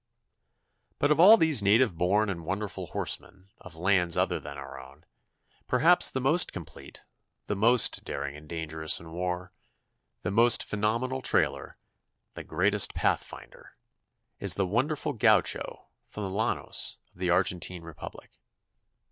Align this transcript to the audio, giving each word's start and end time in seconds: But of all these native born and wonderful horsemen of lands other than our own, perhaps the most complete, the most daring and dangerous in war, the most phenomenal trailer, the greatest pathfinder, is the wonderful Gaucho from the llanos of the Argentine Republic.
But 0.97 1.11
of 1.11 1.19
all 1.19 1.37
these 1.37 1.61
native 1.61 1.95
born 1.95 2.27
and 2.27 2.43
wonderful 2.43 2.87
horsemen 2.87 3.51
of 3.59 3.75
lands 3.75 4.17
other 4.17 4.39
than 4.39 4.57
our 4.57 4.79
own, 4.79 5.05
perhaps 5.67 6.09
the 6.09 6.19
most 6.19 6.51
complete, 6.51 7.05
the 7.45 7.55
most 7.55 8.03
daring 8.03 8.35
and 8.35 8.49
dangerous 8.49 8.99
in 8.99 9.11
war, 9.11 9.53
the 10.23 10.31
most 10.31 10.63
phenomenal 10.63 11.21
trailer, 11.21 11.75
the 12.33 12.43
greatest 12.43 12.95
pathfinder, 12.95 13.77
is 14.39 14.55
the 14.55 14.65
wonderful 14.65 15.13
Gaucho 15.13 15.89
from 16.07 16.23
the 16.23 16.31
llanos 16.31 16.97
of 17.13 17.19
the 17.19 17.29
Argentine 17.29 17.83
Republic. 17.83 18.31